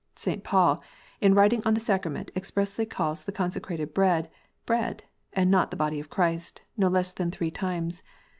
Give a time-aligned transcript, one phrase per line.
[0.15, 0.43] St.
[0.43, 0.81] Paul,
[1.19, 4.31] in writing on the sacrament, expressly calls the consecrated bread,"
[4.65, 8.01] bread," and not the body of Christ, no less than three times.